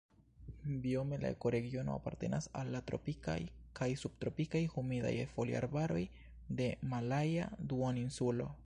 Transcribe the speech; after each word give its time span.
Biome 0.83 1.17
la 1.23 1.29
ekoregiono 1.35 1.93
apartenas 1.97 2.47
al 2.61 2.71
la 2.77 2.81
tropikaj 2.87 3.37
kaj 3.81 3.89
subtropikaj 4.05 4.63
humidaj 4.77 5.13
foliarbaroj 5.37 6.03
de 6.61 6.73
Malaja 6.97 7.55
Duoninsulo. 7.73 8.55